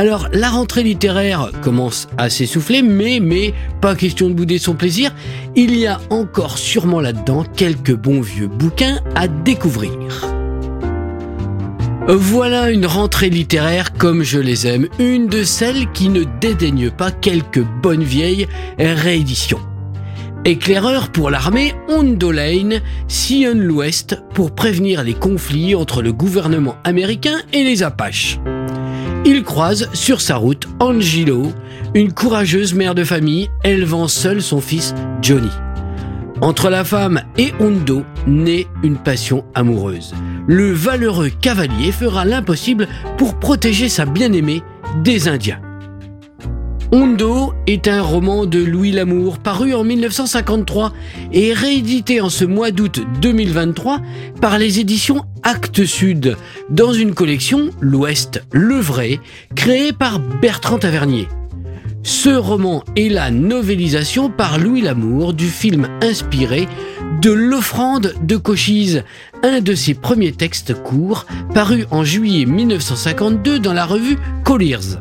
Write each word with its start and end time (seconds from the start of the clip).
Alors, 0.00 0.28
la 0.32 0.48
rentrée 0.48 0.82
littéraire 0.82 1.50
commence 1.60 2.08
à 2.16 2.30
s'essouffler, 2.30 2.80
mais, 2.80 3.52
pas 3.82 3.94
question 3.94 4.30
de 4.30 4.34
bouder 4.34 4.56
son 4.56 4.72
plaisir. 4.72 5.14
Il 5.56 5.76
y 5.76 5.86
a 5.86 6.00
encore 6.08 6.56
sûrement 6.56 7.02
là-dedans 7.02 7.44
quelques 7.54 7.94
bons 7.94 8.22
vieux 8.22 8.46
bouquins 8.46 9.00
à 9.14 9.28
découvrir. 9.28 9.92
Voilà 12.08 12.70
une 12.70 12.86
rentrée 12.86 13.28
littéraire 13.28 13.92
comme 13.92 14.22
je 14.22 14.38
les 14.38 14.66
aime, 14.66 14.88
une 14.98 15.26
de 15.26 15.44
celles 15.44 15.92
qui 15.92 16.08
ne 16.08 16.24
dédaigne 16.40 16.88
pas 16.88 17.10
quelques 17.10 17.62
bonnes 17.82 18.02
vieilles 18.02 18.48
rééditions. 18.78 19.60
Éclaireur 20.46 21.12
pour 21.12 21.28
l'armée, 21.28 21.74
Hondo 21.88 22.32
Lane 22.32 22.80
sillonne 23.06 23.60
l'Ouest 23.60 24.16
pour 24.32 24.54
prévenir 24.54 25.02
les 25.02 25.12
conflits 25.12 25.74
entre 25.74 26.00
le 26.00 26.14
gouvernement 26.14 26.76
américain 26.84 27.42
et 27.52 27.64
les 27.64 27.82
Apaches. 27.82 28.38
Il 29.26 29.42
croise 29.42 29.90
sur 29.92 30.22
sa 30.22 30.36
route 30.36 30.66
Angelo, 30.78 31.52
une 31.94 32.12
courageuse 32.12 32.72
mère 32.72 32.94
de 32.94 33.04
famille 33.04 33.50
élevant 33.64 34.08
seule 34.08 34.40
son 34.40 34.60
fils 34.60 34.94
Johnny. 35.20 35.50
Entre 36.40 36.70
la 36.70 36.84
femme 36.84 37.20
et 37.36 37.52
Hondo 37.60 38.02
naît 38.26 38.66
une 38.82 38.96
passion 38.96 39.44
amoureuse. 39.54 40.14
Le 40.46 40.72
valeureux 40.72 41.28
cavalier 41.28 41.92
fera 41.92 42.24
l'impossible 42.24 42.88
pour 43.18 43.38
protéger 43.38 43.90
sa 43.90 44.06
bien-aimée 44.06 44.62
des 45.04 45.28
Indiens. 45.28 45.60
Hondo 46.92 47.52
est 47.68 47.86
un 47.86 48.02
roman 48.02 48.46
de 48.46 48.58
Louis 48.58 48.90
Lamour 48.90 49.38
paru 49.38 49.74
en 49.74 49.84
1953 49.84 50.92
et 51.32 51.52
réédité 51.52 52.20
en 52.20 52.30
ce 52.30 52.44
mois 52.44 52.72
d'août 52.72 53.00
2023 53.20 54.00
par 54.40 54.58
les 54.58 54.80
éditions 54.80 55.22
Actes 55.42 55.84
Sud 55.84 56.36
dans 56.68 56.92
une 56.92 57.14
collection 57.14 57.70
L'Ouest, 57.80 58.42
le 58.52 58.76
vrai, 58.76 59.20
créée 59.54 59.92
par 59.92 60.18
Bertrand 60.18 60.78
Tavernier. 60.78 61.28
Ce 62.02 62.30
roman 62.30 62.84
est 62.96 63.08
la 63.08 63.30
novélisation 63.30 64.30
par 64.30 64.58
Louis 64.58 64.80
Lamour 64.80 65.34
du 65.34 65.46
film 65.46 65.88
inspiré 66.02 66.68
de 67.20 67.30
L'offrande 67.30 68.14
de 68.22 68.36
Cochise, 68.36 69.04
un 69.42 69.60
de 69.60 69.74
ses 69.74 69.94
premiers 69.94 70.32
textes 70.32 70.74
courts 70.82 71.26
paru 71.54 71.84
en 71.90 72.04
juillet 72.04 72.46
1952 72.46 73.58
dans 73.58 73.74
la 73.74 73.84
revue 73.84 74.16
Colliers. 74.44 74.98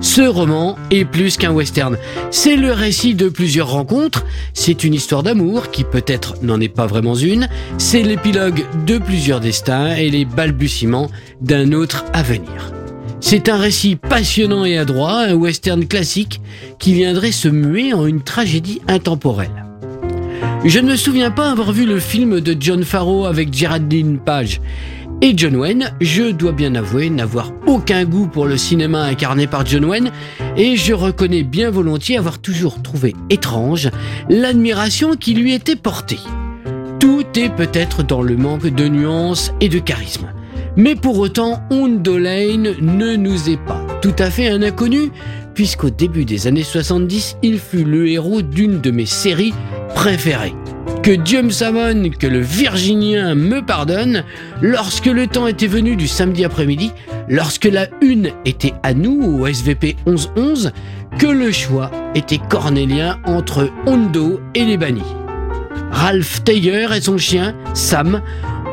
Ce 0.00 0.22
roman 0.22 0.76
est 0.90 1.04
plus 1.04 1.36
qu'un 1.36 1.52
western. 1.52 1.96
C'est 2.30 2.56
le 2.56 2.72
récit 2.72 3.14
de 3.14 3.28
plusieurs 3.28 3.70
rencontres, 3.70 4.24
c'est 4.54 4.84
une 4.84 4.94
histoire 4.94 5.22
d'amour 5.22 5.70
qui 5.70 5.84
peut-être 5.84 6.42
n'en 6.42 6.60
est 6.60 6.68
pas 6.68 6.86
vraiment 6.86 7.14
une, 7.14 7.48
c'est 7.78 8.02
l'épilogue 8.02 8.64
de 8.86 8.98
plusieurs 8.98 9.40
destins 9.40 9.94
et 9.94 10.10
les 10.10 10.24
balbutiements 10.24 11.10
d'un 11.40 11.72
autre 11.72 12.04
avenir. 12.12 12.72
C'est 13.20 13.48
un 13.48 13.56
récit 13.56 13.96
passionnant 13.96 14.64
et 14.64 14.78
adroit, 14.78 15.22
un 15.22 15.34
western 15.34 15.86
classique 15.86 16.40
qui 16.78 16.92
viendrait 16.92 17.32
se 17.32 17.48
muer 17.48 17.92
en 17.92 18.06
une 18.06 18.22
tragédie 18.22 18.82
intemporelle. 18.88 19.64
Je 20.64 20.78
ne 20.78 20.90
me 20.90 20.96
souviens 20.96 21.30
pas 21.30 21.50
avoir 21.50 21.72
vu 21.72 21.86
le 21.86 21.98
film 21.98 22.40
de 22.40 22.56
John 22.58 22.84
Farrow 22.84 23.26
avec 23.26 23.52
Geraldine 23.52 24.18
Page. 24.18 24.60
Et 25.22 25.32
John 25.34 25.56
Wayne, 25.56 25.90
je 26.00 26.30
dois 26.30 26.52
bien 26.52 26.74
avouer 26.74 27.08
n'avoir 27.08 27.52
aucun 27.66 28.04
goût 28.04 28.26
pour 28.26 28.46
le 28.46 28.58
cinéma 28.58 29.02
incarné 29.02 29.46
par 29.46 29.64
John 29.64 29.86
Wayne, 29.86 30.10
et 30.58 30.76
je 30.76 30.92
reconnais 30.92 31.42
bien 31.42 31.70
volontiers 31.70 32.18
avoir 32.18 32.38
toujours 32.38 32.82
trouvé 32.82 33.14
étrange 33.30 33.90
l'admiration 34.28 35.16
qui 35.16 35.32
lui 35.32 35.54
était 35.54 35.74
portée. 35.74 36.20
Tout 37.00 37.24
est 37.34 37.48
peut-être 37.48 38.02
dans 38.02 38.22
le 38.22 38.36
manque 38.36 38.66
de 38.66 38.88
nuances 38.88 39.52
et 39.60 39.70
de 39.70 39.78
charisme. 39.78 40.28
Mais 40.76 40.94
pour 40.94 41.18
autant, 41.18 41.62
Lane 41.70 42.74
ne 42.80 43.16
nous 43.16 43.48
est 43.48 43.64
pas 43.64 43.86
tout 44.02 44.14
à 44.18 44.30
fait 44.30 44.48
un 44.48 44.62
inconnu, 44.62 45.10
puisqu'au 45.54 45.88
début 45.88 46.26
des 46.26 46.46
années 46.46 46.62
70, 46.62 47.38
il 47.42 47.58
fut 47.58 47.84
le 47.84 48.08
héros 48.08 48.42
d'une 48.42 48.82
de 48.82 48.90
mes 48.90 49.06
séries 49.06 49.54
préférées. 49.94 50.54
Que 51.06 51.12
Dieu 51.12 51.40
me 51.40 51.50
savonne, 51.50 52.10
que 52.10 52.26
le 52.26 52.40
Virginien 52.40 53.36
me 53.36 53.64
pardonne, 53.64 54.24
lorsque 54.60 55.06
le 55.06 55.28
temps 55.28 55.46
était 55.46 55.68
venu 55.68 55.94
du 55.94 56.08
samedi 56.08 56.44
après-midi, 56.44 56.90
lorsque 57.28 57.66
la 57.66 57.86
une 58.02 58.32
était 58.44 58.74
à 58.82 58.92
nous 58.92 59.22
au 59.22 59.46
SVP 59.46 59.94
1111, 60.08 60.72
que 61.16 61.28
le 61.28 61.52
choix 61.52 61.92
était 62.16 62.40
cornélien 62.50 63.20
entre 63.24 63.70
Hondo 63.86 64.40
et 64.56 64.64
les 64.64 64.76
bannis. 64.76 65.14
Ralph 65.92 66.42
Taylor 66.42 66.92
et 66.92 67.00
son 67.00 67.18
chien, 67.18 67.54
Sam, 67.72 68.20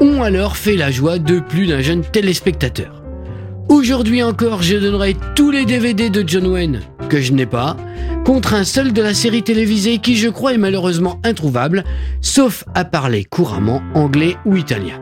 ont 0.00 0.22
alors 0.22 0.56
fait 0.56 0.76
la 0.76 0.90
joie 0.90 1.18
de 1.18 1.38
plus 1.38 1.66
d'un 1.66 1.82
jeune 1.82 2.00
téléspectateur. 2.00 3.01
Aujourd'hui 3.72 4.22
encore, 4.22 4.60
je 4.60 4.76
donnerai 4.76 5.16
tous 5.34 5.50
les 5.50 5.64
DVD 5.64 6.10
de 6.10 6.22
John 6.28 6.46
Wayne, 6.46 6.82
que 7.08 7.22
je 7.22 7.32
n'ai 7.32 7.46
pas, 7.46 7.74
contre 8.22 8.52
un 8.52 8.64
seul 8.64 8.92
de 8.92 9.00
la 9.00 9.14
série 9.14 9.42
télévisée 9.42 9.96
qui 9.96 10.14
je 10.14 10.28
crois 10.28 10.52
est 10.52 10.58
malheureusement 10.58 11.18
introuvable, 11.24 11.82
sauf 12.20 12.64
à 12.74 12.84
parler 12.84 13.24
couramment 13.24 13.82
anglais 13.94 14.36
ou 14.44 14.56
italien. 14.56 15.00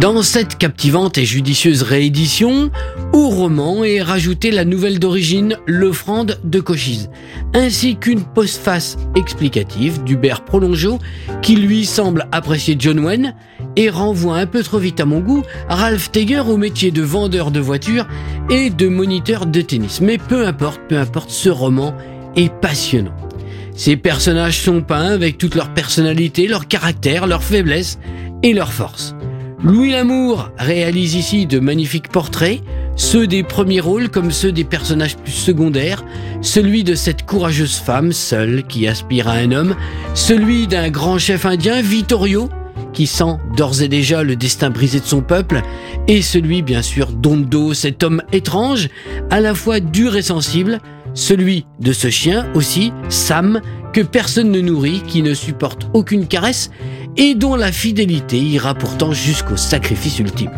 Dans 0.00 0.22
cette 0.22 0.58
captivante 0.58 1.18
et 1.18 1.24
judicieuse 1.24 1.82
réédition, 1.82 2.70
au 3.12 3.28
roman 3.28 3.84
est 3.84 4.02
rajoutée 4.02 4.50
la 4.50 4.64
nouvelle 4.64 4.98
d'origine 4.98 5.56
L'offrande 5.66 6.40
de 6.42 6.58
Cochise, 6.58 7.10
ainsi 7.54 7.94
qu'une 7.96 8.24
postface 8.24 8.96
explicative 9.14 10.02
d'Hubert 10.02 10.44
Prolongeau 10.44 10.98
qui 11.42 11.54
lui 11.54 11.86
semble 11.86 12.26
apprécier 12.32 12.74
John 12.76 12.98
Wayne 12.98 13.36
et 13.76 13.88
renvoie 13.88 14.38
un 14.38 14.46
peu 14.46 14.64
trop 14.64 14.78
vite 14.78 14.98
à 14.98 15.04
mon 15.04 15.20
goût 15.20 15.44
Ralph 15.68 16.10
Teger 16.10 16.42
au 16.48 16.56
métier 16.56 16.90
de 16.90 17.02
vendeur 17.02 17.52
de 17.52 17.60
voitures 17.60 18.08
et 18.50 18.70
de 18.70 18.88
moniteur 18.88 19.46
de 19.46 19.60
tennis. 19.60 20.00
Mais 20.00 20.18
peu 20.18 20.44
importe, 20.44 20.80
peu 20.88 20.98
importe, 20.98 21.30
ce 21.30 21.50
roman 21.50 21.94
est 22.34 22.52
passionnant. 22.52 23.14
Ces 23.76 23.96
personnages 23.96 24.58
sont 24.58 24.82
peints 24.82 25.12
avec 25.12 25.38
toute 25.38 25.54
leur 25.54 25.72
personnalité, 25.72 26.48
leur 26.48 26.66
caractère, 26.66 27.28
leurs 27.28 27.44
faiblesses 27.44 28.00
et 28.42 28.54
leurs 28.54 28.72
forces. 28.72 29.14
Louis 29.64 29.92
Lamour 29.92 30.50
réalise 30.58 31.14
ici 31.14 31.46
de 31.46 31.58
magnifiques 31.58 32.10
portraits, 32.10 32.60
ceux 32.96 33.26
des 33.26 33.42
premiers 33.42 33.80
rôles 33.80 34.10
comme 34.10 34.30
ceux 34.30 34.52
des 34.52 34.62
personnages 34.62 35.16
plus 35.16 35.32
secondaires, 35.32 36.04
celui 36.42 36.84
de 36.84 36.94
cette 36.94 37.24
courageuse 37.24 37.76
femme 37.76 38.12
seule 38.12 38.64
qui 38.64 38.86
aspire 38.86 39.26
à 39.26 39.32
un 39.32 39.52
homme, 39.52 39.74
celui 40.12 40.66
d'un 40.66 40.90
grand 40.90 41.16
chef 41.16 41.46
indien, 41.46 41.80
Vittorio, 41.80 42.50
qui 42.92 43.06
sent 43.06 43.38
d'ores 43.56 43.80
et 43.80 43.88
déjà 43.88 44.22
le 44.22 44.36
destin 44.36 44.68
brisé 44.68 45.00
de 45.00 45.06
son 45.06 45.22
peuple, 45.22 45.62
et 46.08 46.20
celui 46.20 46.60
bien 46.60 46.82
sûr 46.82 47.10
d'Ondo, 47.10 47.72
cet 47.72 48.02
homme 48.02 48.22
étrange, 48.32 48.90
à 49.30 49.40
la 49.40 49.54
fois 49.54 49.80
dur 49.80 50.14
et 50.14 50.22
sensible, 50.22 50.78
celui 51.14 51.64
de 51.80 51.94
ce 51.94 52.10
chien 52.10 52.46
aussi, 52.54 52.92
Sam, 53.08 53.62
que 53.94 54.00
personne 54.00 54.50
ne 54.50 54.60
nourrit, 54.60 55.02
qui 55.06 55.22
ne 55.22 55.34
supporte 55.34 55.88
aucune 55.94 56.26
caresse 56.26 56.70
et 57.16 57.36
dont 57.36 57.54
la 57.54 57.70
fidélité 57.70 58.38
ira 58.38 58.74
pourtant 58.74 59.12
jusqu'au 59.12 59.56
sacrifice 59.56 60.18
ultime. 60.18 60.50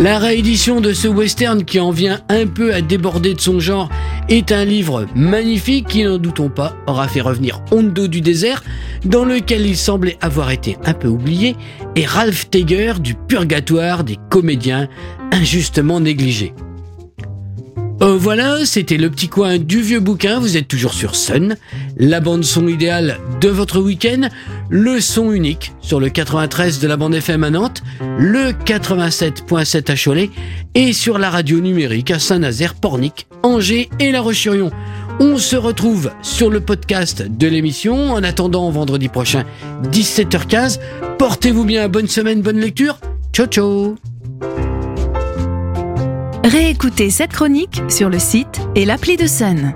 La 0.00 0.18
réédition 0.18 0.80
de 0.80 0.92
ce 0.92 1.06
western 1.06 1.64
qui 1.64 1.78
en 1.78 1.92
vient 1.92 2.20
un 2.28 2.46
peu 2.46 2.74
à 2.74 2.80
déborder 2.80 3.34
de 3.34 3.40
son 3.40 3.60
genre 3.60 3.88
est 4.28 4.50
un 4.50 4.64
livre 4.64 5.06
magnifique 5.14 5.88
qui, 5.88 6.02
n'en 6.02 6.18
doutons 6.18 6.48
pas, 6.48 6.76
aura 6.88 7.06
fait 7.06 7.20
revenir 7.20 7.62
Hondo 7.70 8.08
du 8.08 8.20
désert, 8.20 8.64
dans 9.04 9.24
lequel 9.24 9.64
il 9.64 9.76
semblait 9.76 10.18
avoir 10.20 10.50
été 10.50 10.76
un 10.84 10.94
peu 10.94 11.08
oublié, 11.08 11.56
et 11.94 12.04
Ralph 12.04 12.50
Teger 12.50 12.94
du 13.00 13.14
purgatoire 13.14 14.02
des 14.02 14.18
comédiens 14.28 14.88
injustement 15.32 16.00
négligés. 16.00 16.52
Euh, 18.00 18.16
voilà, 18.16 18.64
c'était 18.64 18.96
le 18.96 19.10
petit 19.10 19.26
coin 19.26 19.58
du 19.58 19.80
vieux 19.80 19.98
bouquin. 19.98 20.38
Vous 20.38 20.56
êtes 20.56 20.68
toujours 20.68 20.94
sur 20.94 21.16
Sun, 21.16 21.56
la 21.98 22.20
bande 22.20 22.44
son 22.44 22.68
idéale 22.68 23.18
de 23.40 23.48
votre 23.48 23.80
week-end, 23.80 24.28
le 24.70 25.00
son 25.00 25.32
unique 25.32 25.72
sur 25.80 26.00
le 26.00 26.08
93 26.08 26.78
de 26.80 26.88
la 26.88 26.96
bande 26.96 27.14
FM 27.14 27.44
à 27.44 27.50
Nantes, 27.50 27.82
le 28.18 28.52
87.7 28.52 29.90
à 29.90 29.96
Cholet 29.96 30.30
et 30.74 30.92
sur 30.92 31.18
la 31.18 31.30
radio 31.30 31.60
numérique 31.60 32.10
à 32.10 32.18
Saint-Nazaire, 32.18 32.74
Pornic, 32.74 33.26
Angers 33.42 33.88
et 33.98 34.12
La 34.12 34.20
Roche-sur-Yon. 34.20 34.70
On 35.20 35.36
se 35.36 35.56
retrouve 35.56 36.12
sur 36.22 36.48
le 36.48 36.60
podcast 36.60 37.22
de 37.22 37.48
l'émission. 37.48 38.12
En 38.12 38.22
attendant 38.22 38.70
vendredi 38.70 39.08
prochain, 39.08 39.44
17h15. 39.90 40.78
Portez-vous 41.18 41.64
bien, 41.64 41.88
bonne 41.88 42.06
semaine, 42.06 42.40
bonne 42.40 42.58
lecture. 42.58 42.98
Ciao 43.32 43.46
ciao 43.46 43.96
Réécoutez 46.44 47.10
cette 47.10 47.32
chronique 47.32 47.82
sur 47.88 48.08
le 48.08 48.18
site 48.18 48.60
et 48.74 48.84
l'appli 48.84 49.16
de 49.16 49.26
Sun. 49.26 49.74